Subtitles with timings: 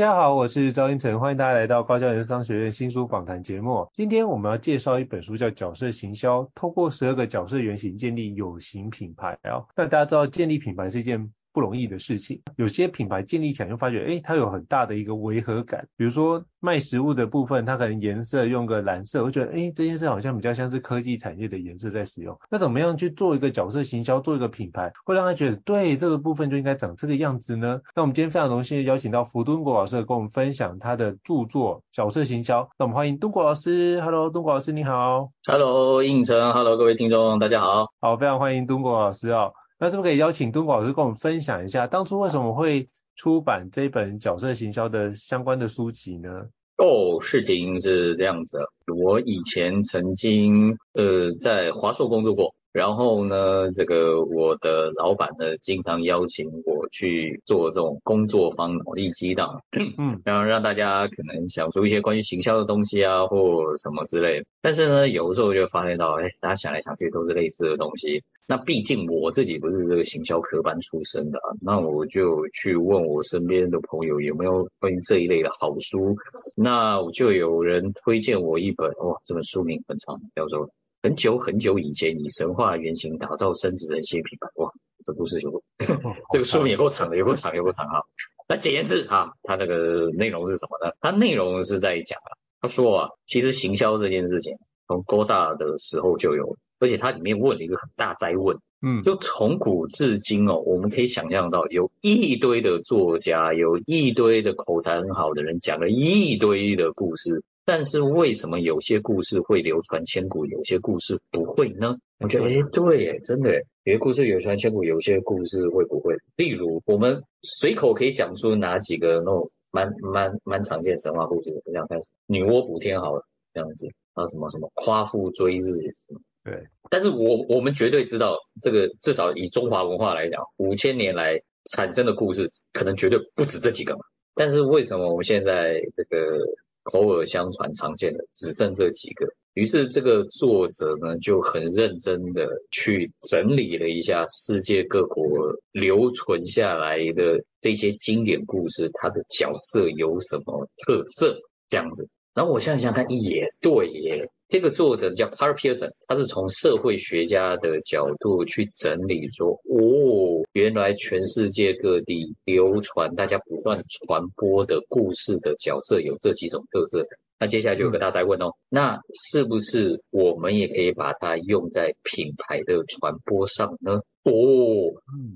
[0.00, 3.86] 大家好，我是赵英成，欢迎大家来到高教人商学院新书访谈节目。
[3.92, 9.60] 今天我们要介绍一本书，叫《角色行销》，透过十二个角色原型建立有形品牌啊。
[9.76, 15.88] 那大家知道，建立品牌是一件不容易的事情，有些品牌建立起来就发觉，哎，它有很大的一个违和感。
[15.96, 22.38] 比如说卖食物的部分，它可能颜色用个蓝色，我觉得，哎，这件事好像比较像是科技产业的颜色在使用。
[22.50, 27.80] 那怎么样去做一个角色行销，做一个品牌，会让他觉得，对，这个部分就应该长这个样子呢？
[27.94, 32.62] 那我们今天非常荣幸邀请到福敦国老师跟我们分享他的著作《角色行销》。
[32.78, 35.30] 那我们欢迎敦国老师，Hello，敦国老师你好。
[35.48, 37.86] Hello，胤丞，Hello，各位听众，大家好。
[38.00, 39.52] 好，非常欢迎敦国老师哦。
[39.80, 46.28] 那是不是可以邀请敦国老师跟我们分享一下，当初为什么会出版这本角色行销的相关的书籍呢？
[46.76, 48.58] 哦，事情是这样子，
[48.94, 52.54] 我以前曾经呃在华硕工作过。
[52.72, 59.62] 然后呢，这个我的老板呢，经常邀请我去做这种工作坊脑力激荡，
[59.98, 64.46] 嗯，然后让大家可能想出一些关于行销的东西啊，或什么之类的。
[64.62, 68.22] 但是呢，有的时候就发现到，哎，大家想来想去都是类似的东西。
[68.46, 76.16] 那毕竟我自己不是这个行销科班出身的啊，那我就去问我身边的朋友有没有关于这一类的好书。
[76.56, 80.70] 那我就有人推荐我一本，哇，这本书名很长，叫做。
[81.02, 84.48] 很久很久以前，以神话原型打造生殖人心品牌。
[84.56, 84.70] 哇，
[85.02, 85.62] 这故事有够，
[86.30, 88.02] 这个书名也够长的，也够长，也够长哈。
[88.46, 90.92] 那简言之哈，它那个内容是什么呢？
[91.00, 107.42] 它内容是在讲啊，他说啊，其实行销这件事情从勾大的时候就有，而且它里面问了一个很大哉问，嗯，就从古至今哦，我们可以想象到有一堆的作家，有一堆的口才很好的人，讲了一堆的故事。
[107.72, 111.98] 但是为什么有些故事会流传千古，有些故事不会呢？
[112.18, 116.16] 我觉得，哎，对，真的，有些故事流传千古，有些故事会不会？
[116.34, 121.62] 例如，我们随口可以讲出哪几个那种蛮蛮蛮常见神话故事？
[121.64, 126.20] 我想开始，女娲补天好了，这样子，还有什么什么夸父追日什么？
[126.42, 126.66] 对。
[126.90, 134.00] 但是我我们绝对知道，这个至少以中华文化来讲，五千年来产生的故事，可能绝对不止这几个嘛。
[134.34, 136.44] 但是为什么我们现在这个？
[136.90, 152.08] 口耳相传常见的只剩这几个，于是这个作者呢就很认真的去整理了一下世界各国留存下来的这些经典故事，它的角色有什么特色这样子。
[152.34, 154.28] 然后我想想看，也对耶。
[154.50, 167.06] 这个作者叫 Carl Pearson，他是从社会学家的角度去整理说，哦，原来全世界各地流传、大家不断传播的故事的角色有这几种特色。
[167.38, 174.02] 那接下来就有个大哉问哦，那是不是我们也可以把它用在品牌的传播上呢？
[174.24, 174.32] 哦，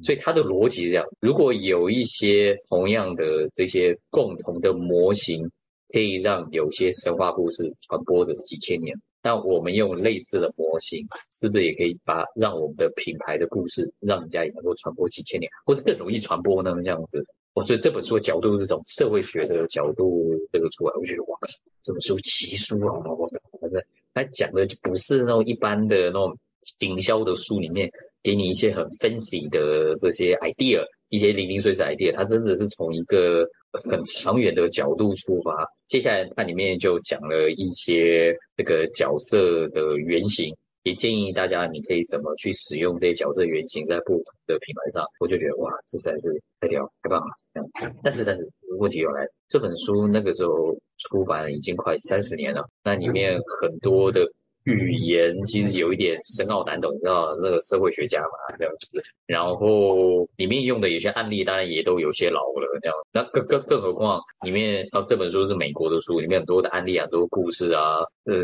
[0.03, 5.53] 所以他的逻辑是这样：如果有一些同样的这些共同的模型。
[5.95, 16.75] 可以让有些神话故事传播的几千年，那我们用类似的模型，是不是也可以把让我们的品牌的故事，让人家也能够传播几千年，或者更容易传播呢？
[16.83, 17.25] 这样子，
[17.55, 21.39] 我觉得这本书的角度是从社会学的角度这个出来，我觉得哇，
[21.81, 23.81] 这本书奇书啊，我靠，反正
[24.13, 35.69] 他讲的就不是那种一般的那种行销的书里面给你一些很分析的这些 idea，一些零零碎碎 idea，它真的是从一个很长远的角度出发。
[35.95, 40.57] 接下来它里面就讲了一些这个角色的原型。
[40.83, 47.27] 也建议大家，你可以怎么去使用这些角色原型在不同的品牌上，我就觉得哇，这实在是太屌，太棒了。
[48.03, 48.51] 但是但是
[48.81, 54.33] 问题又来，这本书那个时候出版已经快三十年了，那里面很多的。
[54.65, 59.03] 语言其实有一点深奥难懂，你知道那个社会学家嘛，这样子。
[59.27, 62.97] 然后里面用的有些案例，当然也都有些老了，这样。
[63.13, 68.35] 那更更更何况里面啊，这本书是美国的书，里面很多的案例啊，很多故事啊，呃，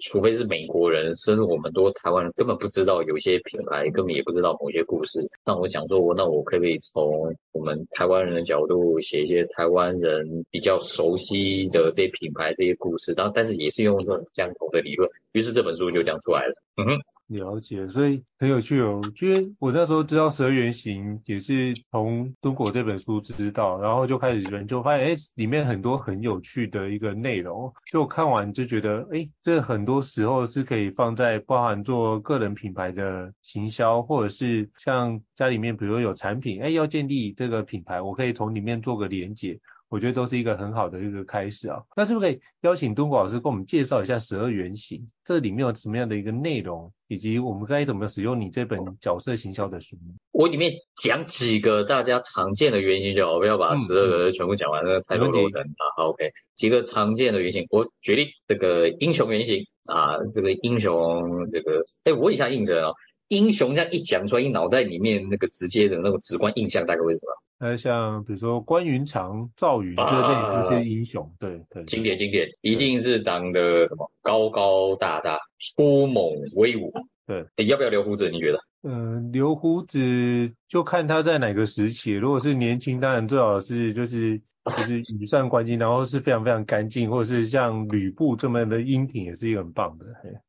[0.00, 5.20] 除非是美国人，甚至我们多台湾人根本不知道有些品牌，根本也不知道某些故事。
[5.44, 15.10] 那我想说，我那我可不可以从我们台湾人的角度写一些台湾人比较熟悉的这些品牌这些故事，当但是也是用这种相同的理论。
[15.32, 16.54] 于是这本书就讲出来了。
[16.76, 19.00] 嗯哼，了解，所以很有趣哦。
[19.22, 27.72] 因为我那时候知道十二原型，也是从敦果这本书知道，然后就开始研究，发现哎，里面很多很有趣的一个内容。
[27.90, 39.58] 就看完就觉得，哎，这很多时候是可以放在包含做个人品牌的行销，或者是像家里面，比如说有产品，哎，要建立这个品牌，我可以从里面做个连结。
[39.88, 41.82] 我觉得都是一个很好的一个开始啊。
[41.96, 45.10] 那是不是可以邀请敦国老师跟我们介绍一下十二原型？
[45.24, 49.96] 这里面有什么样的一个内容，以及我们该怎么使用你这本角色行销的书？
[50.32, 55.82] 我里面讲几个大家常见的原型就好，不要把十二个全部讲完，那个太多漏灯啊。
[55.96, 62.92] 好，OK，几个常见的原型，我决定这个英雄原型啊，这个英雄这个，哎，我问一下印证啊，
[63.28, 67.32] 英雄这样一讲出来，你脑袋里面那个直接的那种直观印象大概会是什么？
[67.58, 70.34] 呃，像比如说关云长、赵云，这类
[70.68, 76.24] 这些英雄，啊、对对，经典经典，一定是长得什么高高大大、粗猛
[76.54, 76.92] 威武。
[77.26, 78.28] 对，要不要留胡子？
[78.30, 78.58] 你觉得？
[78.86, 82.12] 嗯、呃，留胡子就看他在哪个时期。
[82.12, 90.04] 如果是年轻，当然最好是就是就是羽扇纶巾，然后是非常非常干净，或者是像吕布这么样的英挺，也是一个很棒的。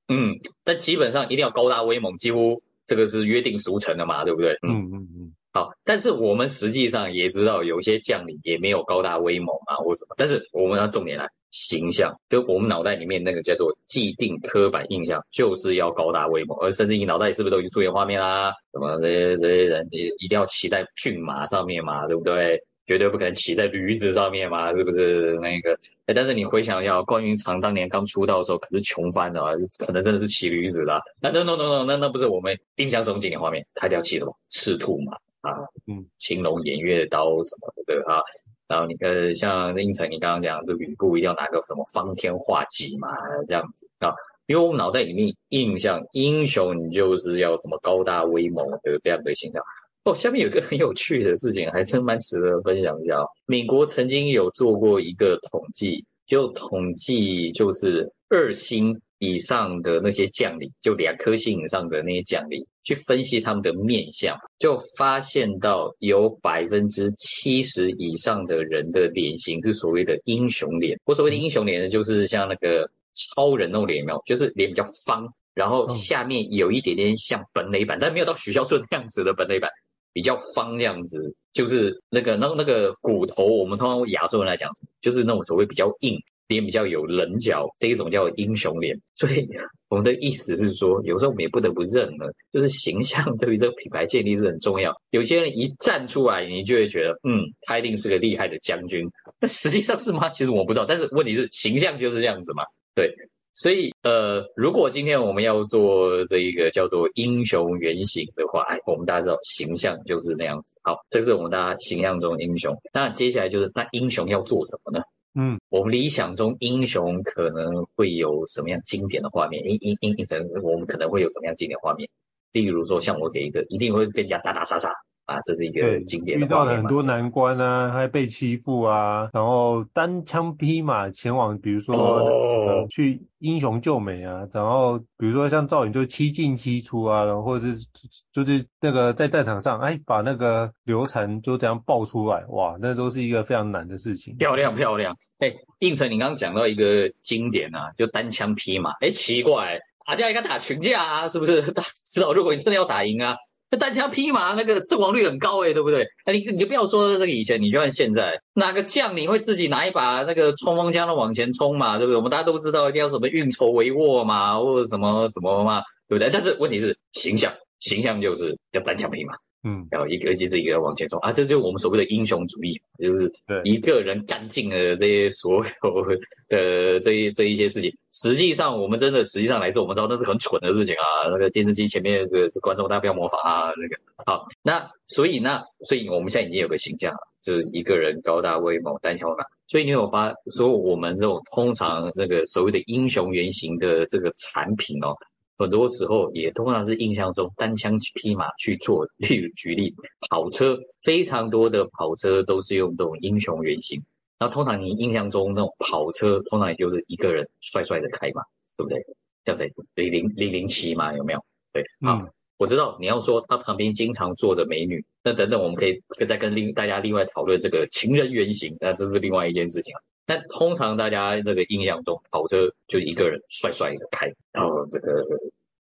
[0.09, 4.57] 嗯，但基本上一定要高大威猛，几乎这个是约定俗成的嘛，对不对？
[4.67, 5.33] 嗯嗯嗯。
[5.57, 10.13] 好，但是我们实际上也知道，有些将领也没有高大威猛啊，或者什么。
[10.15, 16.55] 但是我们要重点来形象，就我们脑袋里面那个叫做既定刻板印象，就是要高大威猛。
[16.61, 18.53] 而甚至你脑袋里是不是都已经出现画面啦？
[18.71, 22.61] 什么这些这些人一定要骑在骏马上面嘛，对不对？
[22.85, 25.33] 绝对不可能骑在驴子上面嘛，是不是？
[25.41, 29.53] 那个，哎，但是你回想一下，关云长当年刚出道的时候可是穷翻的啊，
[29.85, 31.01] 可能真的是骑驴子的。
[31.19, 35.17] 那 no no no no，那那不是我们印象中经典画面，他一定要骑什么赤兔马。
[35.47, 38.21] 啊，嗯，青龙偃月刀什么的啊，
[38.67, 43.09] 然后你呃，像胤丞你刚刚讲的吕布一定要拿个什么方天画戟嘛，
[43.47, 44.13] 这样子啊，
[44.45, 49.63] 因为我们脑袋里面印象英雄你就是要什么高大威猛的这样的形象。
[50.03, 53.25] 哦，下面有个很有趣的事情，还真蛮值得分享一下。
[53.45, 59.01] 美国曾经有做过一个统计，就统计就是二星。
[59.19, 70.99] 以上的那些将领，就两颗星以上的那些将领，去分析他们的面相，就发现到有百分之七十以上的人的脸型是所谓的英雄脸。
[71.05, 79.71] 我所谓的英雄脸呢，就是像那个超人那种脸，没有，就是脸比较方，然后下面有一点点像本垒板，但没有到许孝顺那样子的本垒板，
[80.13, 84.69] 比较方这样子，就是那个那那个骨头，我们通常亚洲人来讲，
[85.01, 86.21] 就是那种所谓比较硬。
[86.47, 89.01] 脸比较有棱角，这一种叫英雄脸。
[89.13, 89.47] 所以
[89.89, 95.01] 我们的意思是说，有时候我们也不得不认了，就是形象对于这个品牌建立是很重要。
[95.11, 99.09] 有些人一站出来，你就会觉得，嗯，他一定是个厉害的将军。
[99.39, 100.29] 那 实际上是吗？
[100.29, 100.85] 其实我不知道。
[100.85, 102.63] 但是问题是，形象就是这样子嘛。
[102.95, 103.15] 对，
[103.53, 110.75] 所以呃，如果今天我们要做这一个叫做英雄原型的话，哎，我们大家知道形象就是那样子。
[110.83, 112.81] 好，这是我们大家形象中的英雄。
[112.93, 115.03] 那接下来就是，那英雄要做什么呢？
[115.39, 119.63] 嗯，我们理想中英雄可能会有什么样经典的画面？
[119.67, 122.09] 英英英英神，我们可能会有什么样经典画面？
[122.51, 124.89] 例如说，像我这一个，一定会跟人家打打杀杀。
[125.27, 126.45] 啊，这是一个经典的。
[126.45, 132.67] 遇到了很多难关啊，还被欺负啊，然后单枪匹马前往，比如说、oh.
[132.69, 137.87] 呃、去英雄救美啊，然后比如说像赵云就七进七出啊，然后或者是
[138.31, 144.37] 就是那个在战场上，哎，把那个刘禅就这样爆出来，哇，那都是一个非常难的事情。
[144.37, 151.63] 漂亮漂亮，哎，应成，你刚刚讲到一个经典啊，就单枪匹马，哎，奇怪，打架应该打群架啊，是不是？
[151.73, 153.35] 打知道，如果你真的要打赢啊。
[153.69, 156.07] 那单枪匹马那个阵亡率很高诶，对不对？
[156.25, 162.15] 哎，你你就不要说这个以前，你就看现在，哪个将领会自己拿一把那个冲锋枪的往前冲嘛，对不对？
[162.15, 166.29] 我们大家都知道一定要什么运筹帷幄嘛，或者什么什么嘛，对不对？
[166.31, 169.33] 但是问题是形象，形象就是要单枪匹马。
[169.63, 173.33] 嗯，然后一个接着一个往前冲啊，这就是我们所谓的英雄主义，就是
[173.63, 176.05] 一个人干尽了这些所有
[176.47, 177.97] 的 这一这一些事情。
[178.11, 181.27] 实际上，我们真的实际上来说，我们知道那是很蠢的事情啊。
[181.31, 183.73] 那个电视机前面的观众，大家不要模仿啊。
[183.75, 189.45] 那个好，那所以那所以我们现在已经有个形象了，就是一个人高大威猛，单枪匹马。
[189.67, 195.17] 所以你有发说我们这种通常那个所谓的英雄原型的这个产品哦。
[195.57, 199.95] 很多时候也通常是印象中单枪匹马去做，例如举例
[200.29, 204.03] 跑车，非常多的跑车都是用这种英雄原型。
[204.39, 208.43] 那通常你印象中那种跑车，通常也就是一个人帅帅的开嘛，
[208.77, 209.03] 对不对？
[209.43, 209.73] 叫谁？
[209.95, 211.43] 李零李零七嘛，有没有？
[211.73, 220.03] 对，好，嗯、我知道你要说他旁边经常坐着美女，那等等我们可以再跟另大家另外讨论这个情人原型，那这是另外一件事情了。
[220.27, 225.25] 但通常大家那个印象中，跑车就一个人帅帅的开，然后这个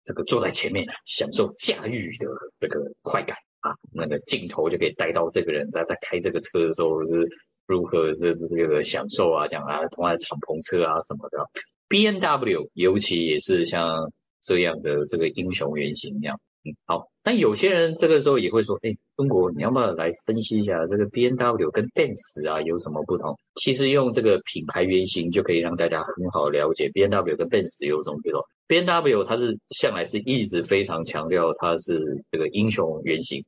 [0.04, 2.27] 这个坐在前面享受驾驭的
[2.60, 7.30] 这个快感啊，那个镜头就可以带到这个人在在开这个车的时候是
[7.65, 11.50] 如何的这个享受啊，讲啊，同样敞篷车啊什么的
[11.88, 14.12] ，BMW 尤其也是像
[14.42, 16.42] 这样的这个英雄原型一样。
[16.86, 23.38] 好，但有些人这个时候也会说，哎，中国你要不要来分析一下这个 B N W 跟 Benz 啊有什么不同？
[23.54, 28.42] 其实用这个品牌原型就可以让大家很好了解 B N W 跟 Benz 有什么不同。
[28.68, 33.46] B N W 它是向来是一直非常强调它是这个英雄原型，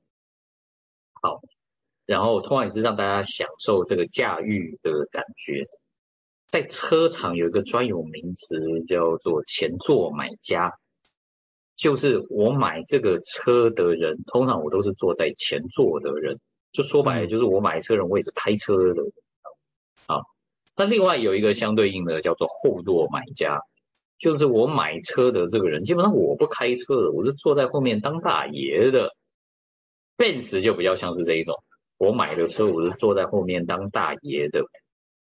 [1.21, 1.41] 好，
[2.05, 5.65] 然后通常也是让大家享受这个驾驭的感觉。
[6.47, 10.77] 在车厂有一个专有名词叫做前座买家。
[11.77, 16.39] 就是我买这个车的人，通常我都是坐在前座的人。
[16.73, 18.97] 就说白了，就是我买车人，我也是开车的人。
[20.07, 20.21] 啊，
[20.75, 23.61] 那另外有一个相对应的叫做后座买家，
[24.19, 29.15] 就是我买车的这个人，基本上我不开车的，我是坐在后面当大爷的。
[30.17, 31.55] Benz 就比较像是这一种，
[31.97, 34.65] 我买的车我是坐在后面当大爷的。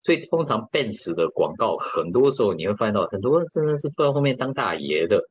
[0.02, 5.28] 所以通常 Benz 的广告，很多时候你会发现到很多真的是坐在后面当大爷的。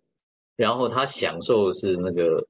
[0.55, 2.47] 然后他享受的是那个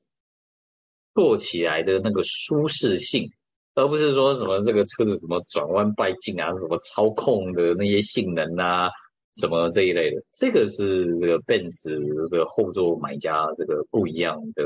[1.14, 3.32] 坐起来的那个舒适性，
[3.74, 8.90] 而不是说什么这个车子什么转弯半径啊，什么操控的那些性能啊，
[9.34, 10.24] 什么这一类的。
[10.34, 14.66] 这个是这个 Benz 这个后座买家这个不一样的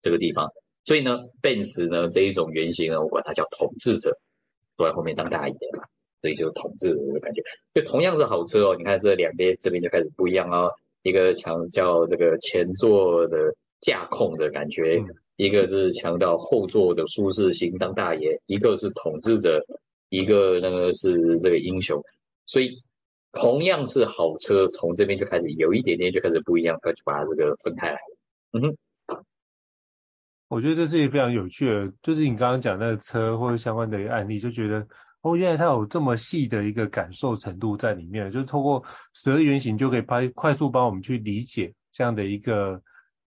[0.00, 0.48] 这个地方。
[0.84, 4.18] 所以呢，Benz 呢这一种原型呢，我管它叫统治者，
[4.76, 5.84] 坐在后面当大爷嘛，
[6.22, 7.42] 所以就统治的感觉。
[7.74, 10.72] 就同样是好车哦，你看这两边这边就开始不一样哦。
[11.02, 19.64] 一个强叫这个前座的驾控的感觉，嗯、一个是强调后座的舒适性当大爷，一个是统治者，
[20.08, 22.02] 一个那个是这个英雄，
[22.46, 22.82] 所以
[23.32, 27.98] 同样是好车，从这边就开始有一点点就开始不一样，就把它这个分开来。
[28.52, 29.24] 嗯哼，
[30.48, 34.86] 我觉得这是一个非常有趣的，就是你刚刚讲那个车或者相关的一个案例，就觉得。
[35.22, 42.82] 哦，原来它有这么细的一个感受程度在里面，就是透过十二原型就可以拍快速帮我们去理解这样的一个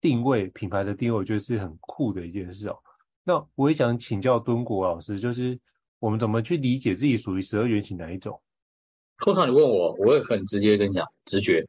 [0.01, 2.80] 定位品牌的定位，我觉得是很酷的一件事哦。
[3.24, 5.60] 那我也想请教敦国老师，就是
[6.00, 8.42] 我们怎么去理解自己属于十二原型哪一种？
[9.20, 11.68] 通常你问我，我会很直接跟你讲，直觉。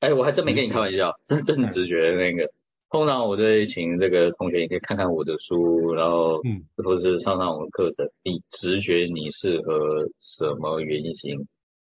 [0.00, 2.52] 哎，我还真没跟你开玩笑，这是真直觉的那个。
[2.94, 11.48] 通常我就会请这个同学，你可以看看我的书，然后嗯，或者是上上我的课程，你直觉你适合什么原型？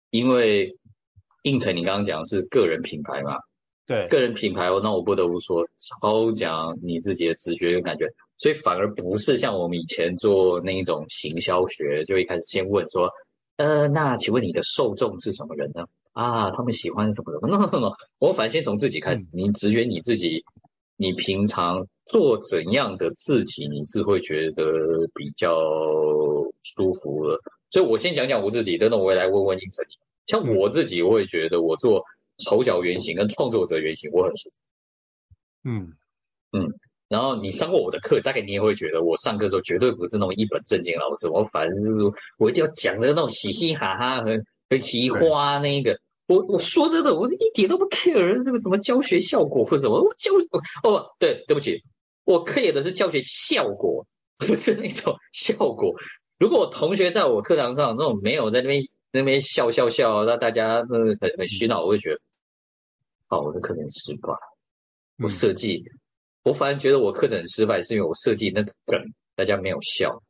[0.08, 0.74] 因为
[1.42, 3.36] 应承你刚刚讲的是个人品牌嘛，
[3.86, 8.06] 对，个人品牌，那我不得不说超讲你自己的直觉跟感觉，
[8.38, 13.10] 所以反而不是像我们以前做那一种行销学，就一开始先问说，
[13.58, 15.84] 呃，那请问你的受众是什么人呢？
[16.14, 20.42] 啊，他们喜欢什么什么？no no no，我反正先从自己开始，嗯、你直觉你自己。
[20.96, 24.64] 你平常做怎样的自己，你是会觉得
[25.14, 25.50] 比较
[26.62, 27.38] 舒服的。
[27.70, 29.84] 所以我先讲讲我自己，等等我也来问问胤丞。
[30.26, 32.04] 像我自己，我会觉得我做
[32.38, 34.56] 丑角原型跟创作者原型，我很舒服。
[35.64, 35.92] 嗯
[36.52, 36.74] 嗯，
[37.08, 46.00] 然后你上过我的课，大概你也会觉得我上课的时候绝对不是那种一本正经老师，我反正就是说我一定要讲的那种嘻嘻哈哈和和奇花那个。
[46.26, 50.32] 我我说真的，我一点都不 care 那个什么教学效果或什么，我教
[50.82, 51.84] 哦对，对不起，
[52.24, 54.06] 我 care 的是教学效果，
[54.36, 55.94] 不是那种效果。
[56.38, 62.20] 如果我同学在我课堂上那种没有在那边那边笑笑笑，那大家那很很洗脑，我会觉得，
[63.28, 64.32] 好，我的课程失败。
[65.18, 65.98] 我设计，嗯、
[66.42, 69.00] 我反而觉得我课程失败是因为我设计那个梗，
[69.34, 70.22] 大家没有笑，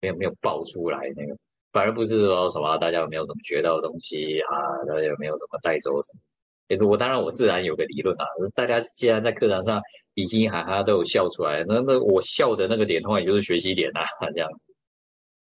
[0.00, 1.36] 没有没有爆出来那个。
[1.72, 6.20] 反而不是说什么大家有没有什么学到的东西啊，大家有没有什么带走什么？
[6.68, 8.24] 也是我当然我自然有个理论啊，
[8.54, 9.82] 大家既然在课堂上
[10.14, 14.48] 嘻嘻哈哈都有笑出来，那那我笑的那个点，通常也就是学习点啊， 这样。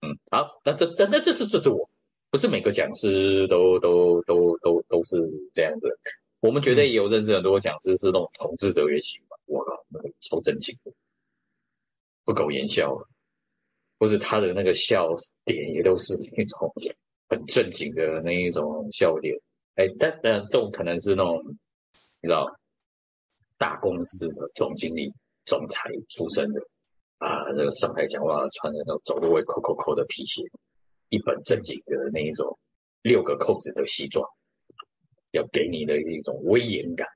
[0.02, 1.90] 嗯，好，那这那那这是这是我，
[2.32, 5.18] 不是每个讲师都都都都都是
[5.54, 5.90] 这样的。
[6.40, 10.94] 我们绝对也有认识很多讲师是那种统治者原型嘛，我靠，那个超正经的，
[12.24, 13.08] 不苟言笑了，
[14.00, 15.10] 或是他的那个笑
[15.46, 16.74] 点也都是那种
[17.28, 19.36] 很正经的那一种笑点。
[19.76, 21.44] 哎，但但这种可能是那种
[22.22, 22.58] 你知道
[23.58, 25.14] 大公司的总经理、
[25.46, 26.62] 总裁出身的
[27.18, 30.44] 啊，那个上台讲话穿的那种走路会扣扣扣的皮鞋，
[31.10, 32.58] 一本正经的那一种
[33.02, 34.28] 六个扣子的西装。
[35.32, 37.08] 要给你的一种威严感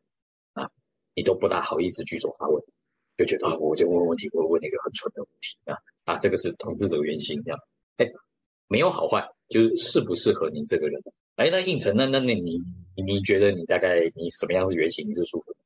[0.54, 0.70] 啊，
[1.16, 2.64] 你都不大好意思举手发问，
[3.18, 5.76] 就觉得啊，我就问问题，我问一个很蠢的问题啊
[6.06, 7.60] 啊，这个是统治者原型这样，
[7.98, 8.12] 哎，
[8.68, 11.02] 没有好坏，就是适不适合你这个人。
[11.36, 12.62] 哎，那应承，那那那你
[12.96, 15.60] 你你觉得你大概你什么样是原型你是舒服的？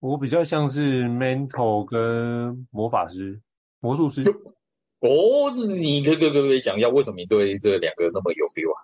[0.00, 3.40] 我比较像是 mentor 跟魔法师、
[3.80, 4.22] 魔术师。
[5.00, 8.82] 哦，你可可可可以讲一下为什么你对这两个那么有 feel 啊？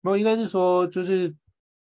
[0.00, 1.34] 没有，应该是说就是。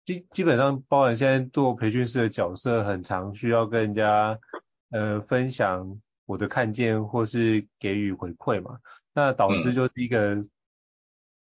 [0.05, 4.39] 基基本上，包含现在做培训师的角色，很常需要跟人家
[4.89, 8.77] 呃分享我的看见，或是给予回馈嘛。
[9.15, 10.49] 那导师就是一个，嗯、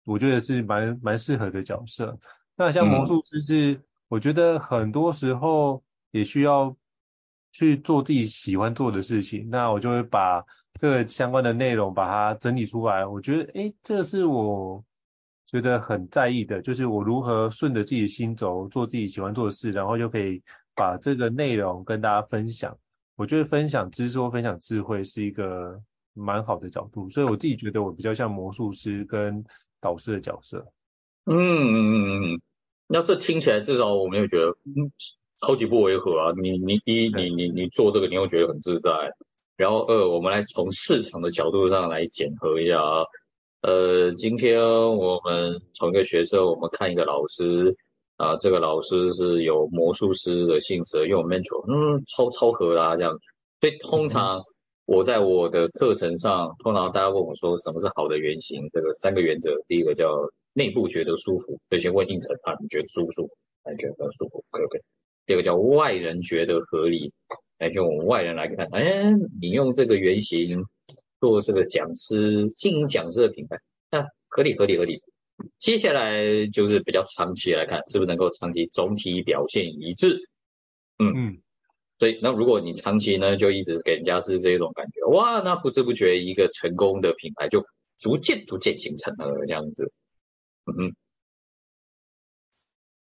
[0.06, 2.18] 我觉得是蛮蛮适合的角色。
[2.56, 6.78] 那像魔术师是，我觉得很多时候也需要
[7.52, 9.50] 去做自己喜欢做的事情。
[9.50, 10.46] 那我就会把
[10.80, 13.06] 这个相关的内容把它整理出来。
[13.06, 14.86] 我觉得，诶，这是我。
[15.50, 20.44] 觉得很在意的，就是我如何顺着自己的心轴做自己喜欢做的事，然后就可以
[20.76, 22.78] 把这个内容跟大家分享。
[23.18, 25.82] 我觉得分享知识或分享智慧是一个
[26.14, 29.44] 蛮好的角度，所以我自己觉得我比较像魔术师跟
[29.82, 30.66] 导师的角色。
[31.26, 32.42] 嗯嗯嗯嗯，
[32.88, 34.92] 那这听起来至少我没有觉得嗯
[35.42, 36.32] 超级不违和啊。
[36.42, 38.92] 你你一你你你做这个你又觉得很自在，
[39.58, 43.04] 然后二我们来从市场的角度上来检核一下啊。
[43.62, 47.76] 呃，今天我们从一个学生，我们看一个老师
[48.18, 53.18] 啊，这个老师是有魔术师的性质，又有 mentor，嗯，超超合啦这样。
[53.62, 54.44] 所以通常
[54.86, 63.34] 我在我的课程上，通常大家问我说什么是好的原型，这个三个原则，第一个叫内部觉得舒服，就先问应承啊，你觉得舒不舒服？
[63.72, 64.82] 你觉得舒服？OK。
[65.26, 67.14] 第二个叫外人觉得合理，
[67.58, 70.66] 来用外人来看，哎，你用这个原型。
[71.20, 73.58] 做这个讲师，经营讲师的品牌，
[73.90, 75.02] 那合理合理合理。
[75.60, 80.30] 接下来就是比较长期来看，是不是能够长期总体表现一致？
[80.98, 81.42] 嗯嗯。
[82.00, 87.66] 所以那如果你长期呢，就一直给人家是这种感觉，哇，那不知不觉一个成功的品牌就
[87.98, 89.92] 逐渐逐渐形成了这样子。
[90.66, 90.96] 嗯嗯。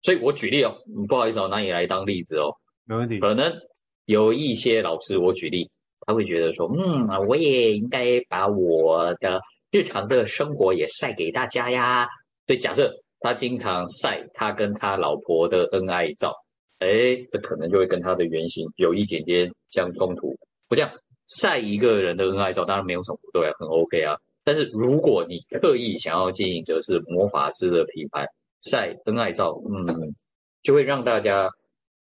[0.02, 2.56] 所以我举例哦，不好意思哦，拿你来当例子哦。
[2.84, 3.18] 没问题。
[3.18, 3.60] 可能
[4.04, 5.70] 有一些老师，我举例。
[6.06, 9.40] 他会觉得说，嗯，我也应该把我的
[9.72, 12.06] 日常的生活也晒给大家呀。
[12.46, 16.34] 所以假设他经常晒他跟他老婆的恩爱照，
[16.78, 20.36] 哎，这可能就会跟他的原型有一点点相冲突。
[20.68, 20.90] 我讲
[21.26, 24.18] 晒一个人的恩爱照，当然没有什么不对啊，很 OK 啊。
[24.44, 28.28] 但是如果你刻意想要经营的是魔法师的品牌，
[28.62, 30.14] 晒恩爱照，嗯，
[30.62, 31.50] 就会让大家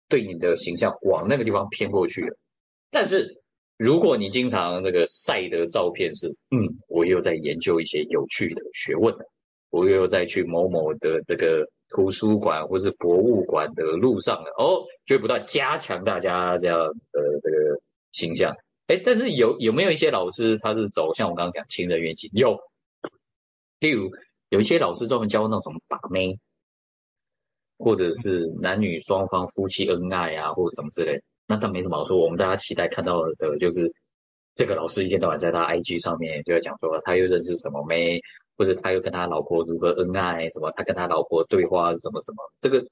[0.10, 2.36] 对你的形象往那个地方偏过去。
[2.92, 3.42] 但是
[3.78, 9.16] 如果你经常那个晒的照片是，嗯，我又在研究一些有趣的学问，
[9.76, 18.56] 我又在去某某的这个图书馆或是博物馆的路上了，哦，就会不断加强大家这样的这个形象。
[18.88, 22.30] 哎，但是有有没有一些老师他是走像我刚刚讲情人原型？
[22.34, 22.60] 有，
[23.80, 24.12] 例如
[24.50, 26.40] 有一些老师专门教那种把妹，
[27.78, 31.22] 或者是男女双方夫妻恩爱啊，或者什么之类。
[31.48, 33.94] 那他没什么好说，我们大家期待看到的就是
[34.56, 38.22] 这个老师一天到晚在他 IG 上面就要讲说他又认识什么妹，
[38.58, 42.88] 或者他又跟他老婆如何恩爱，什么他跟他老婆对话什么什么，这个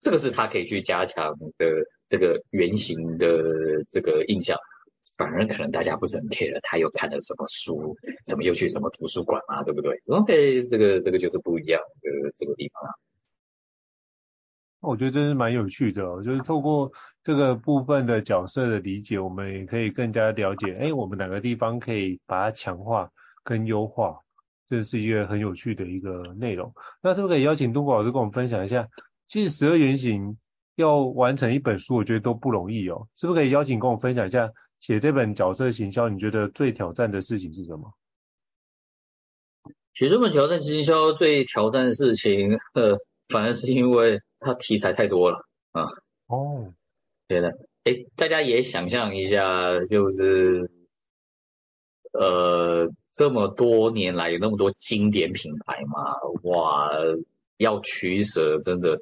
[0.00, 1.66] 这个是他可以去加强的
[2.08, 4.58] 这个原型的这个印象，
[5.16, 7.96] 反而可能大家不是很 care 他又看了什么书，
[8.26, 12.90] 什么又去什么图书馆啊，对不对？OK，这个这个就是不一样的这个地方啊。
[14.80, 23.10] 我觉得真是蛮有趣的哦，就是透过这个部分的角色的理解，我们也可以更加了解，哎，我们哪个地方可以把它强化
[23.42, 24.20] 跟优化，
[24.68, 26.74] 这是一个很有趣的一个内容。
[27.02, 28.88] 那是不是可以邀请东国老师跟我们分享一下？
[29.26, 30.36] 其实十二原型
[30.74, 33.08] 要完成一本书，我觉得都不容易哦。
[33.16, 37.94] 是不是可以邀请跟我分享一下，写这本角色行销，你觉得最挑战的事情是什么？
[39.92, 42.98] 写这本角色行销最挑战的事情，呃，
[43.28, 44.20] 反而是因为。
[44.40, 45.88] 它题材太多了啊！
[46.26, 46.74] 哦，
[47.28, 47.48] 对的，
[47.84, 50.70] 哎，大家也想象一下，就是
[52.12, 56.90] 呃，这么多年来有那么多经典品牌嘛，哇，
[57.56, 59.00] 要取舍真的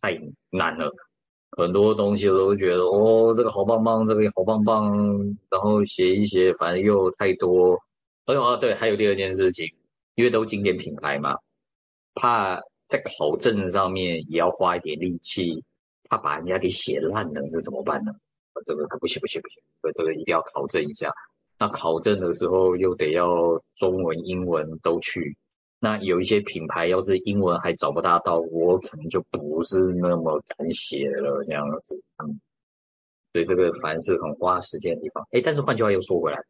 [0.00, 0.20] 太
[0.50, 0.92] 难了。
[1.56, 7.78] 很多东西我都觉得，哦，这个好棒棒，这个也好棒棒，然后写一写，反正又太多。
[8.24, 9.66] 哎呦啊，对，还有第二件事情，
[10.16, 11.38] 因为都经典品牌嘛，
[12.14, 15.62] 怕在考证上面也要花一点力气，
[16.08, 18.12] 怕把人家给写烂了，这怎么办呢？
[18.64, 19.62] 这个可不行不行不行，
[19.94, 21.12] 这个一定要考证一下。
[21.62, 25.36] 那考证的时候又得要中文、英文都去。
[25.78, 32.02] 那有一些品牌要是英文还找不大到，我可能就不是那么敢写了这样子。
[32.18, 32.40] 嗯，
[33.32, 35.24] 所以这个凡是很花时间的地方。
[35.30, 36.40] 哎，但是换句话又说回来，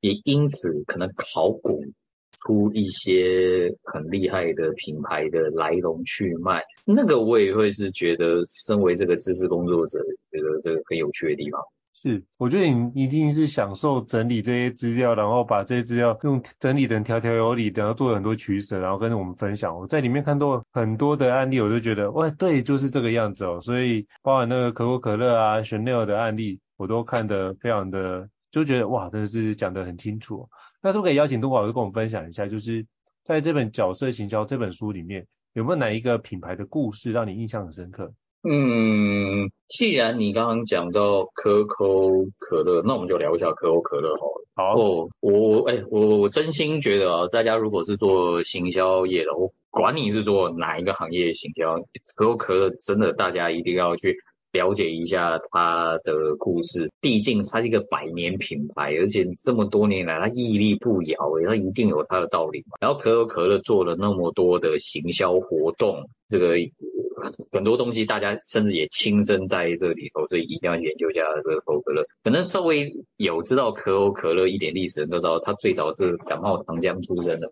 [0.00, 1.84] 也因此可能考古
[2.32, 10.00] 出一些很厉害的品牌的来龙去脉，那个我也会是觉得，身为这个知识工作者，
[10.32, 11.60] 觉得这个很有趣的地方。
[11.98, 19.74] 是，我觉得你一定是享受整理这些资料，然后把这些资料用整理成条条有理，然后做很多取舍，然后跟我们分享。
[19.74, 23.58] 我在里面看到很多的案例，我就觉得，哇，对，就是这个样子哦。
[23.62, 30.46] 所以包含那个可口可乐啊、Chanel 的案例，我都看得非常的，就觉得哇，真的是讲得很清楚。
[30.82, 32.86] 那是不是可以邀请杜华哥跟我们分享一下，就是
[33.22, 38.12] 在这本角色行销这本书里面，有没有哪一个品牌的故事让你印象很深刻？
[38.42, 44.46] 嗯，既然你刚刚讲到可口可乐，那我们就聊一下可口可乐好了。
[44.54, 51.76] 好，哦，我哎，我我真心觉得啊，大家如果是做行销业的，我管你是做哪一个行业行销，
[52.16, 54.16] 可口可乐真的大家一定要去
[54.56, 56.90] 了解一下它的故事。
[57.00, 61.16] 毕竟它是一个百年品牌，而且这么多年来它屹立不摇，
[61.46, 62.64] 它一定有它的道理。
[62.80, 66.56] 然后可口可乐做了那么多的行销活动，这个。
[67.50, 72.04] 很多东西大家甚至也亲身在这里头，所以一定要研究一下这个可口可乐。
[72.22, 77.50] 可能稍微有知道可口可乐一点历史人都知道，它最早是感冒糖浆出身的，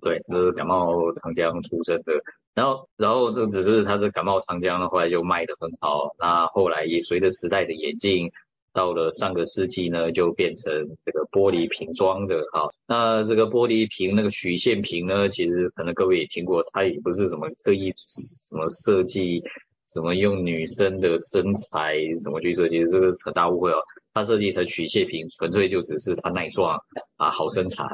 [0.00, 2.12] 对，就是感冒长江出身的。
[2.54, 6.14] 然后，然后这只是它的感冒糖浆呢，后来就卖得很好。
[6.18, 8.30] 那后来也随着时代的演进。
[8.76, 10.72] 到了上个世纪呢，就变成
[11.04, 12.68] 这个玻璃瓶装的哈。
[12.88, 19.44] 那这个玻璃瓶那个曲线瓶呢，其实可能各位也听过，它也不是什么特意什么设计，
[19.88, 23.76] 什么用女生的身材怎么去设计，这个很大误会哦。
[24.12, 26.80] 它设计成曲线瓶，纯粹就只是它耐撞
[27.16, 27.84] 啊，好身材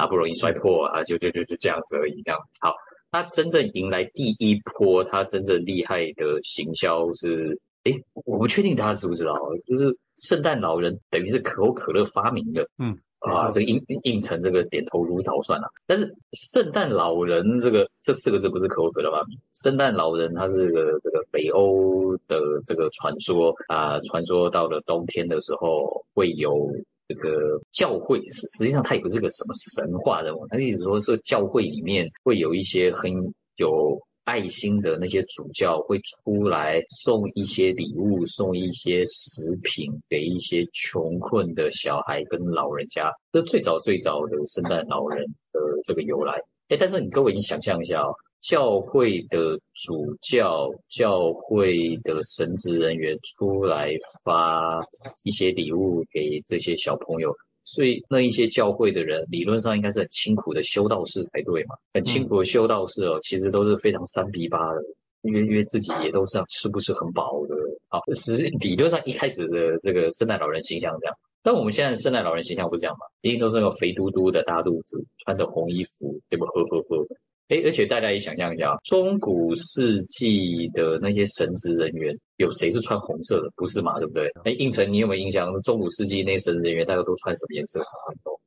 [0.00, 2.22] 啊，不容易摔破啊，就就就就这样子而已。
[2.24, 2.74] 这样好，
[3.12, 7.60] 那真正迎来第一波，他真正厉害的行销是。
[7.82, 7.94] 哎，
[8.26, 9.34] 我不确定大家知不知道，
[9.66, 15.70] 就是圣诞老人等于是可口可乐发明的，嗯，啊，这个应应承这个点头如捣蒜啊。
[15.86, 26.70] 但是圣诞老人这个这四个字不是可口可乐发明，圣诞老人他是这个这个北欧的这个传说啊，传说到了冬天的时候会有
[27.10, 34.00] 这个教会，实实际上它也不是个什么神话人物，他意思说是教会里面会有一些很有。
[34.22, 43.10] 爱心的那些主教会出来送一些礼物，送一些食品给一些穷困的小孩跟老人家。
[43.32, 46.42] 这最早最早的圣诞老人的这个由来。
[46.68, 53.92] 哎，但是你各位你想象一下哦，教会的主教、教会的神职人员出来
[54.24, 54.84] 发
[55.24, 57.36] 一些礼物给这些小朋友。
[57.62, 64.82] 所以那一些教会的人，理论上应该是很清苦的修道士才对嘛，很清苦的修道士哦，其实都是非常三逼八的，
[65.22, 67.54] 因为因为自己也都是这样吃不是很饱的。
[67.88, 76.46] 好，实际理论上一开始的这个圣诞老人形象这样，但我们现在圣诞老人形象不是这样嘛，一定都是那个肥嘟嘟的大肚子，穿着红衣服，对不？
[76.46, 77.06] 呵呵呵。
[77.50, 83.50] 哎，而且大家也想象一下，中古世纪的那些神职人员，有谁是穿红色的？
[83.56, 84.30] 不是嘛，对不对？
[84.44, 85.50] 哎，应成，你有没有印象？
[85.62, 87.80] 中古世纪那些神职人员，大家都穿什么颜色？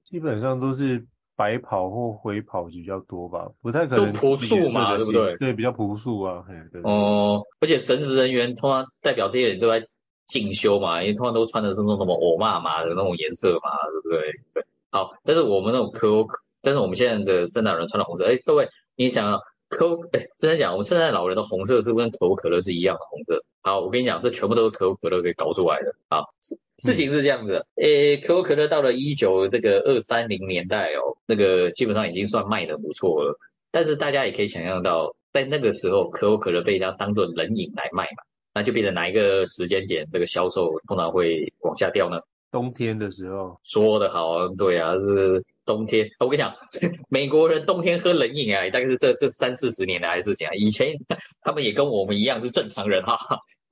[0.05, 4.13] 基本上都是白袍或灰袍比较多吧，不太可能。
[4.13, 5.35] 都朴素嘛，对不对？
[5.35, 6.45] 对，比较朴素啊。
[6.71, 9.85] 对哦，而且神职人员通常代表这些人都在
[10.25, 14.31] 进修嘛，因为通常都穿的是那种什么欧妈妈的那种颜色嘛，对不对？
[14.53, 14.63] 对。
[14.91, 18.69] 好，但是我们那种可可，但是我们现在的圣诞人穿的红色，哎，各位。
[18.95, 23.43] 你想啊，可口哎，真的讲，我们圣诞老人的红色是不是跟可口可乐是一样的红色？
[23.61, 25.95] 好，我跟你讲，这全部都是可口可乐给搞出来的。
[26.09, 33.39] 啊，事事情是这样子，诶，可口可乐到了一九这个二三零年代哦，那个基本上已经算卖的不错了。
[33.71, 42.19] 但是大家也可以想象到，在那个时候，可口可乐被人家当做冷饮来卖嘛，那就变成哪一个时间点，这个销售通常会往下掉呢？
[42.51, 43.57] 冬天的时候。
[43.63, 45.43] 说得好，对啊，是。
[45.65, 46.55] 冬天，我跟你讲，
[47.09, 50.53] 美国人冬天喝冷饮啊，大概是这这三四十年来的事情啊。
[50.53, 50.97] 以前
[51.41, 53.17] 他们也跟我们一样是正常人哈，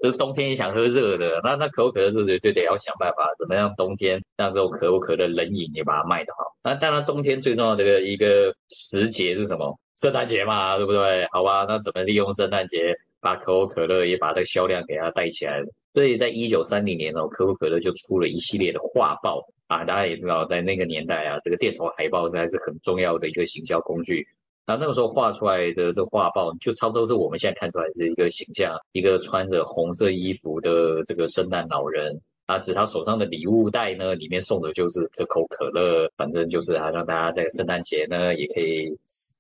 [0.02, 6.56] 就是冬天也想喝热的，那那可口可乐就就得要想办法，怎么样冬天让这种可口可乐冷饮也把它卖得好。
[6.64, 9.80] 那当然冬天最重要的一个时节是什么？
[9.98, 11.28] 圣诞节嘛，对不对？
[11.32, 15.62] 好吧，那怎么利用圣诞节把可口可乐也把这个销量给它带起来？
[15.94, 24.28] 所以在一九三零年呢，可口可乐就出了一系列的画报啊，大家也知道，在那个年代啊，这个电头海报实在是很重要的一个行销工具。
[24.68, 38.98] 那那个时候画出来的这画报，就差不多是我们现在看出来的一个形象，一个穿着红色衣服的这个圣诞老人啊，指他手上的礼物袋呢，里面送的就是可口可乐，反正就是啊，让大家在圣诞节呢也可以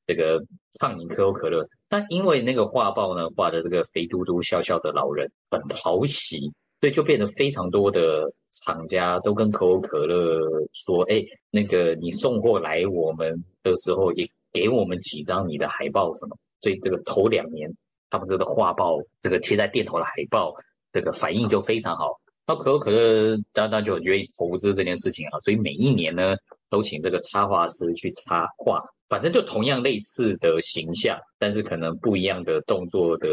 [0.08, 0.46] 这个
[0.80, 1.68] 畅饮可口可乐。
[1.90, 8.32] 那因为那个画报呢画的这个肥嘟嘟笑笑的老人很讨喜，所以就变得非常多的
[8.66, 14.30] 厂家都跟可口可乐说，哎，那个你送货来我们的时候也。
[14.54, 16.36] 给我们几张你的海报什么？
[16.60, 17.78] 所以这个头两年，
[18.10, 20.56] 他们这个画报，这个贴在店头的海报，
[20.92, 22.20] 这个反应就非常好。
[22.46, 26.36] 那可口可乐当然就很愿意投资这件事情啊，所以每一年呢，
[26.72, 33.28] 都请这个插画师去插画，反正就同样类似的形象，但是可能不一样的动作的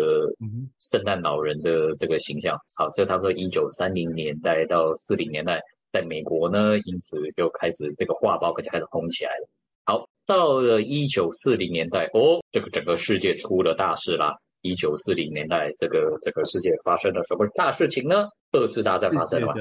[0.79, 2.59] 圣诞老人的这个形象。
[2.75, 9.49] 好，这差不多一九三零年代到四零年代，在美国呢，因此就开始这个画报就开始红起来了。
[9.87, 10.09] 好。
[10.29, 14.37] 到了一九四零年代，哦，这个整个世界出了大事啦。
[14.61, 18.29] 一九四零年代，这个整个世界发生了什么大事情呢？
[18.51, 19.55] 二次大战发生了嘛？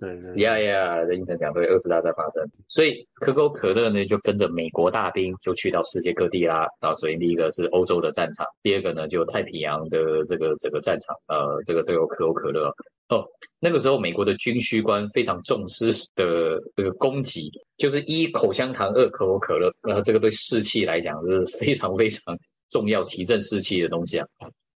[0.00, 0.42] 对对。
[0.42, 6.66] 呀呀，这英成讲对，二次大战发生，所以可口可乐呢就跟着美国大兵就去到世界各地啦。
[6.80, 12.74] 啊，首先第一个是欧洲的战场，第二个呢就太平洋的这个这个战场，呃，这个都有可口可乐。
[13.08, 13.26] 哦，
[13.60, 22.38] 那个时候美国的军需官非常重视的这个供给，就是一口香糖，二可口可乐，呃，这个对士气来讲是非常非常
[22.72, 24.26] 重要、提振士气的东西啊。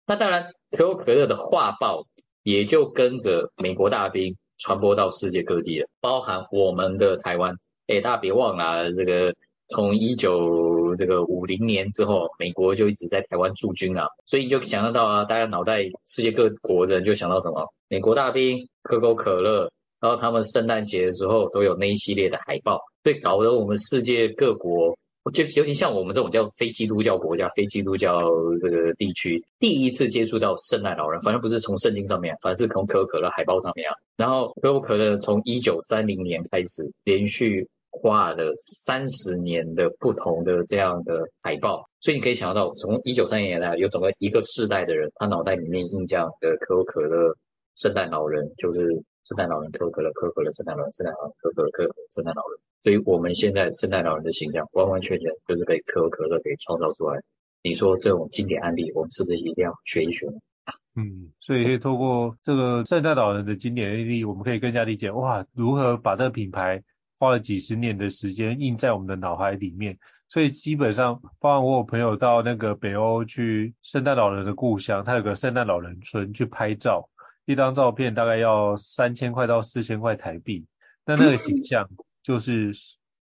[0.06, 2.06] 那当然，可口可乐的画报
[2.44, 7.56] 也就跟着美国大兵传播到世界各地了，包含我们的台湾。
[7.88, 9.34] 哎，大家别忘了这个。
[9.68, 17.74] 从一九这个五零年之后，美国就一直在台湾驻军啊，所以你就想象到啊，大家脑袋世界各国人就想到什么？
[17.88, 25.00] 美国大兵、可口可乐，然后他们圣诞节的时候都有那一系列的海报，所以搞得我们世界各国，
[25.32, 28.22] 就尤其像我们这种叫非基督教国家、非基督教
[28.62, 33.96] 这个地区，第一次接触到圣诞老人，反正不是从圣经上面，反正是从可口可乐海报上面啊。
[34.18, 37.68] 然后可口可乐从一九三零年开始连续。
[37.98, 47.38] 画了三十年的不同的这样的海报，所以你可以想象到，从一九三零年来有整个一个世代的人，他脑袋里面印象的可口可乐
[47.78, 52.60] 圣诞老人就是圣诞老人可口可乐，可口可乐圣诞老人圣诞老人可口可乐可口可乐圣诞老人。
[52.84, 57.22] 所以我们现在圣诞老人的形象完完全全就是被可口可乐给创造出来。
[57.64, 60.28] 你说这种经典案例，我们是不是一定要学一学？
[60.96, 66.84] 嗯，所以可以透过这个圣诞老人的经典案例，我们可以更加理解哇，如何把这个品牌。
[67.18, 77.08] 花了几十年的时间印在我们的脑海里面，所以基本上，包括我有朋友到那个北欧去圣诞老人的故乡，他有个圣诞老人村去拍照，
[77.46, 80.66] 一张照片大概要三千块到四千块台币，
[81.06, 81.90] 那那个形象
[82.22, 82.74] 就是。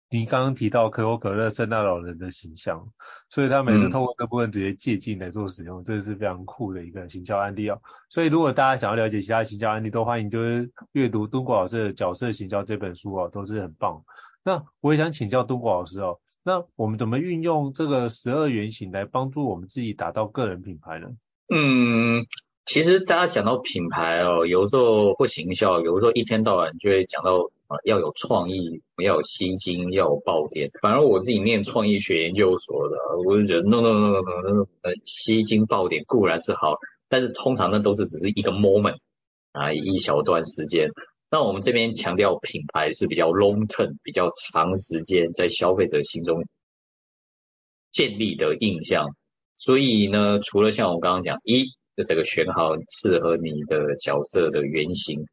[0.09, 2.87] 你刚刚提到可口可乐圣诞老人的形象，
[3.31, 7.81] 所以他每次透过这部分直接借镜来做使用，嗯、这是非常酷的一个行销案例哦。
[8.11, 14.03] 所以如果大家想要了解其他行销案例，都欢迎就是阅读敦国老师的《角色行销》这本书哦，都是很棒。
[14.43, 21.07] 那我也想请教敦国老师哦，那我们怎么运用这个十二原型来帮助我们自己打造个人品牌呢？
[21.49, 22.27] 嗯。
[22.65, 30.71] 其实大家讲到品牌哦，有时候会行销，有时候一天到晚就会讲到啊，要有创意，要有吸睛，要有爆点。
[30.81, 32.95] 反而我自己念创意学研究所的，
[33.25, 36.77] 我就觉得 no no no no no，呃，吸睛爆点固然是好，
[37.09, 38.97] 但是通常那都是只是一个 moment
[39.51, 40.89] 啊，一小段时间。
[41.29, 46.45] 那我们这边强调品牌是比较 long term，比较长时间在消费者心中
[47.91, 49.15] 建立的印象。
[49.57, 51.65] 所以呢，除了像我刚刚讲一。
[51.95, 55.27] 就这个选好适合你的角色的原型。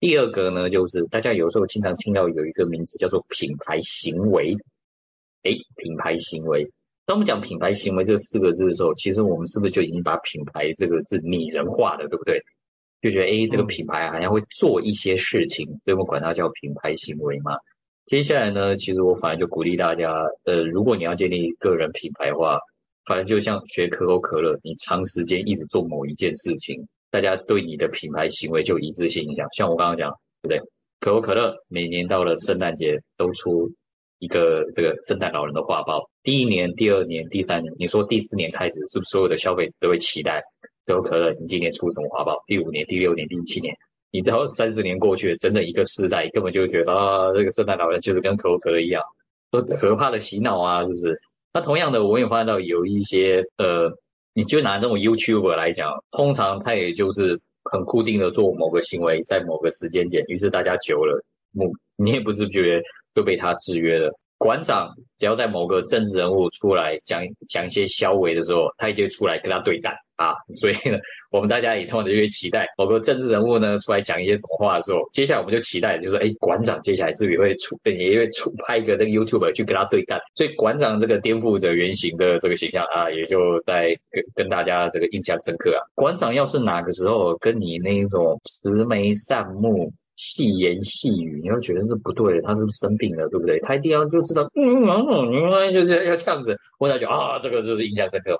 [0.00, 4.56] 第二个呢，就是大家有时候经常听到有一个名字叫做品牌行为。
[5.44, 6.70] 哎，品牌行为。
[7.06, 12.42] 当我们讲品牌行为这四个字的时候，其实我们是不是就已经把品牌这个字拟人化了，对不对？
[13.00, 17.52] 就觉得哎，这个品牌好像会做一些事情，所以我们管它叫品牌行为嘛。
[18.06, 20.12] 接下来呢，其实我反而就鼓励大家，
[20.44, 22.58] 呃，如果你要建立个人品牌的话。
[23.04, 29.48] 反正就像学可口可乐，你长时间一直做某一件事情，大家对你的品牌行为就一致性影响。
[29.52, 30.12] 像我刚刚讲，
[30.42, 30.70] 对不对？
[31.00, 33.72] 可口可乐每年到了圣诞节都出
[34.20, 40.42] 一个这个圣诞老人的画报，第一年、第二年、第三年，你说第四年开始，是不是所有的消费都会期待？
[40.86, 42.44] 可口可乐，你今年出什么花豹？
[42.46, 43.74] 第五年、第六年、第七年，
[44.12, 49.02] 你到三十年过去了，整整一个世代，根本就觉得啊，这个圣诞老人就是跟可口可乐一样，
[49.50, 51.20] 都可怕的洗脑啊，是不是？
[51.54, 53.98] 那同样的，我也发现到有一些呃，
[54.34, 61.22] 你就拿这种 YouTuber 来讲，通常他也就是很固定的做某个行为，在某个时间点，于是大家久了，
[61.96, 62.82] 你也不自觉
[63.14, 64.12] 就被他制约了。
[64.38, 70.98] 馆长只要在某个政治人物出来讲讲一些消委的时候，他也就出来跟他对干啊，所以呢，
[71.30, 85.80] 我们大家也通常就会期待某个政治人物呢出来讲一些什么话的时候，接下来我们就期待就是哎，馆长接下来是不是会出也会出拍一个那个 YouTube 去跟他对干，所以馆长这个颠覆者原型的这个形象啊，也就在跟跟大家这个印象深刻啊。
[85.94, 89.92] 馆长要是哪个时候跟你那种慈眉善目。
[90.14, 93.58] 细言细语，你会觉得这不对，他是不是生病了，对不对？
[93.60, 98.38] 他一定要就知道，嗯嗯嗯，就是要这样子，我才觉得啊，这个就是印象深刻嘛。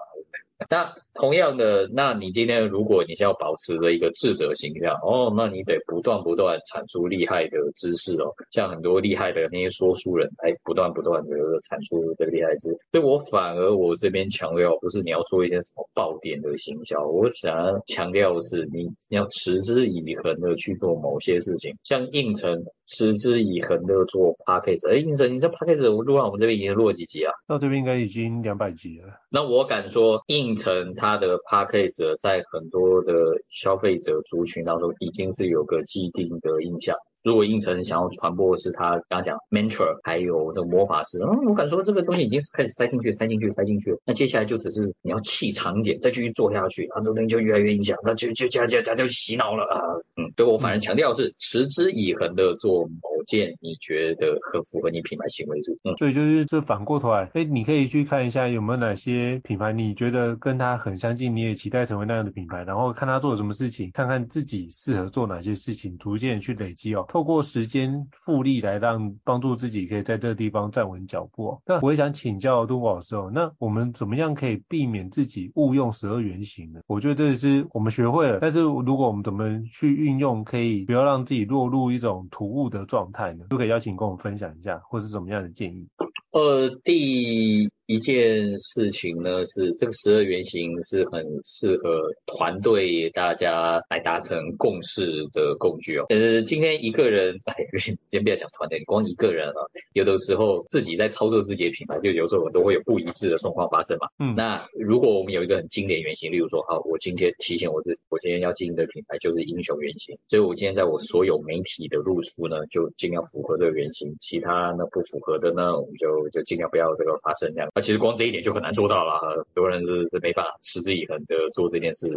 [0.69, 11.37] 那同样的，那你今天如果你是要保持着一个智者形象哦，那你得不断不断产出厉害的知识哦，像很多厉害的那些说书人，哎不断不断的
[11.69, 12.79] 产出这个厉害知识。
[12.93, 24.93] 所以我反而我这边强调，不是你要做一些什么爆点的行销，我想要强调的是你你要持之以恒的去做某些事情，像应承持之以恒的做 p a c k a g e。
[24.93, 27.33] 哎，应承，你这 p a c k a g e 我录到我们这边已经录了几集啊？
[27.47, 29.09] 到这边应该已经两百集了。
[29.31, 30.95] 那我敢说应成。
[30.95, 33.13] 他的 p a c k a g e 在很多的
[33.49, 36.97] 消费者族群当中已经是有个既定的印象。
[37.23, 43.99] 如果应承想要传播的是他刚刚讲 mentor，还有这个魔法师，嗯，我敢说这个东西已经是开始塞进去、塞进去、塞进去了。
[44.05, 49.81] 那接下来就只是你要气长一点，再继续做下去，啊，这个东西就越来越影响，那就就这样这样就洗脑了啊。
[50.17, 55.73] 嗯，所以我反而强调是持之以恒的做某件你觉得很符合你品牌行为是。
[55.85, 67.07] 嗯，所以就是这反过头来，哎，你可以去看一下有没有哪些品牌你觉得跟他很相近，你也期待成为那样的品牌，然后看他做了什么事情，看看自己适合做哪些事情，逐渐去累积哦。
[67.13, 71.61] 透过时间复利来让帮助自己可以在这个地方站稳脚步。
[71.67, 76.81] 那我也想请教敦国老师哦，那我们怎么样可以避免自己误用十二原型呢？
[76.87, 83.45] 我觉得这是我们学会了，但是如果我们怎么去运用，可以不要让自己落入一种突兀的状态呢？
[83.51, 85.89] 都可以邀请跟我们分享一下，或是怎么样的建议？
[86.31, 96.07] 呃，第一件事情呢，是这个十二原型是很适合团队大家来达成共识的工具哦。
[96.09, 99.61] 呃，今天一个人在， 先不要讲团队，光一个人啊，
[99.93, 104.09] 有的时候自己在操作自己的品牌，就有时候都会有不一致的状况发生嘛。
[104.19, 117.69] 嗯，那如果我们有一个很经典原型，例如说，好，我今天提醒我自己，我今天要经营的品牌就是英雄原型，所以我今天在我所有媒体的露出呢，就尽量符合这个原型，其他呢不符合的呢，我们就就尽量不要这个发生这样。
[117.83, 122.11] 其实光这一点就很难做到了，很多人是是没办法持之以恒的做这件事。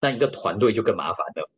[0.00, 1.48] 那一个团队就更麻烦了。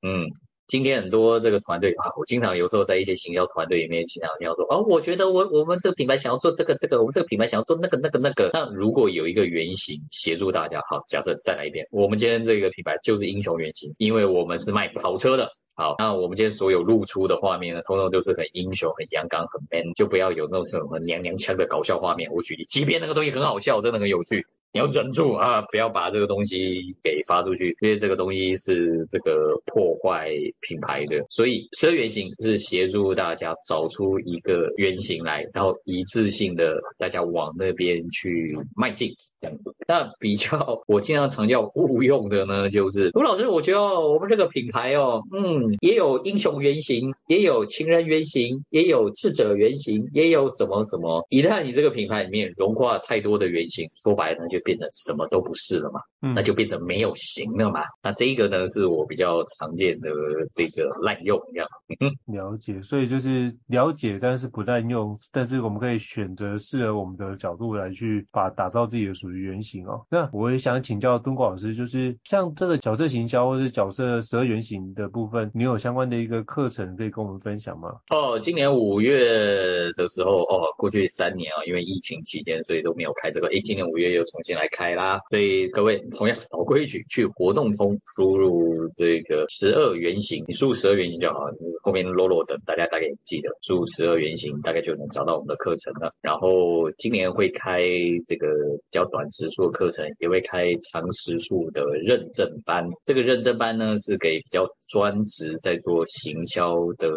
[0.00, 0.26] 嗯，
[0.74, 8.50] 今天很多这个团队啊，我经常有时候在一些行销团队里面经常听到说，哦，我觉得我我们这个品牌想要做这个这个，我们这个品牌想要做那个那个那个。
[8.52, 15.52] 那如果有一个原型协助大家，好，假设再来一遍，我们今天这个品牌就是英雄原型，因为我们是卖跑车的。
[15.76, 22.32] 好，那我们今天所有露出的画面呢，通通都是很英雄、很阳刚、很 man，就不要有那种什么娘娘腔的搞笑画面。
[22.32, 24.44] 我举例，即便那个东西很好笑，真的很有趣。
[24.74, 31.24] 你要忍住啊，不要把这个东西给发出去，因为这个东西是这个破坏品牌的。
[31.30, 39.76] 所以十二原型是协助大家找出一个原型来，然后一致性的大家往那边去迈进，这样子。
[39.86, 51.24] 那比较我经常常叫误用的呢，就是卢老师，我觉得我们这个品牌哦，嗯，也有英雄原型，也有情人原型，也有智者原型，也有什么什么。
[51.30, 54.63] 一旦你这个品牌里面融化太多的原型，说白了就。
[54.64, 56.00] 变成什么都不是了嘛，
[56.34, 57.82] 那就变成没有形了嘛。
[57.82, 60.10] 嗯、那这一个呢，是我比较常见的
[60.54, 61.68] 这个滥用这样。
[62.00, 70.06] 嗯，了解，所以就是了解，但是不滥用，但是我们可以选择适合我们的角度来去把打造自己的属于原型哦。
[70.10, 77.90] 那我也想请教敦国老师，就是像这个角色行销或是角色十二原型的部分，你有相关的一个课程可以跟我们分享吗？
[78.10, 83.48] 哦，今年五月的时候，哦，过去三年啊，因为疫情期间，所以都没有开这个。
[83.48, 84.53] 诶，今年五月又重新。
[84.54, 96.12] 来开啦，所以各位同样老规矩，去活动中输入这个十二原型，你输入十二原型就好，你后面啰啰的大家大概记得输入十二原型，大概就能找到我们的课程了。
[96.20, 97.82] 然后今年会开
[98.26, 102.88] 这个比较短时数的课程，也会开长时数的认证班。
[103.04, 107.10] 这个认证班呢是给比较专职在做行销的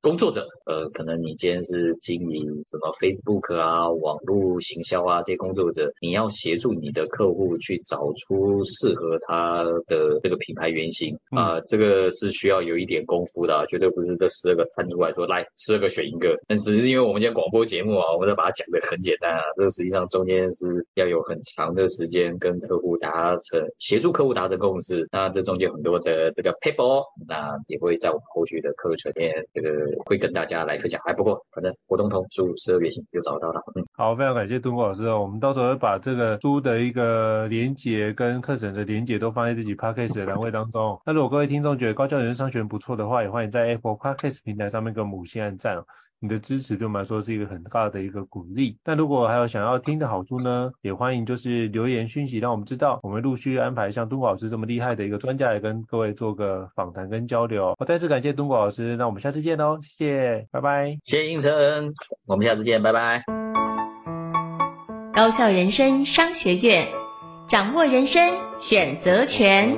[0.00, 16.38] 工作者，呃，可能你今天是经营什么 Facebook 啊、网络行销啊这些工作者，你要协助你的客户去找出适合他的这个品牌原型啊、呃，这个是需要有一点功夫的，绝对不是这十二个摊出来说，来十二个选一个。
[16.48, 29.70] 但只是因为我们今天广播节目啊，我们在把它讲的很简单啊，这个实际上中间是要有很长的时间跟客户达成协助客户达成共识，那这中间很多的这个 paper，那也会在我们后续的课程里面这个
[30.04, 31.00] 会跟大家来分享。
[31.04, 33.62] 还不过反正活动通书十二月型就找到了。
[33.74, 41.00] 嗯，好，非常感谢杜国老师哦，我们到时候会把这个书的一个连接跟课程的连接都放在自己 podcast 的栏位当中。
[41.04, 45.82] 那如果各位听众觉得高教人生商学不错的话，也欢迎在 Apple Podcast 平台上面给我们五星按赞。
[46.22, 48.78] 你的支持对我们来说是一个很大的一个鼓励。
[48.84, 57.74] 那如果还有想要听的好处呢，也欢迎就是留言讯息让我们知道，我们陆续安排像敦国老师这么厉害的一个专家来跟各位做个访谈跟交流。
[57.80, 60.96] 我再次感谢敦国老师，那我们下次见喽，谢谢，拜拜。
[61.02, 61.50] 谢谢胤丞，
[62.26, 63.24] 我们下次见，拜拜。
[65.14, 66.88] 高校人生商学院，
[67.50, 69.76] 掌握人生选择权。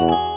[0.00, 0.29] 嗯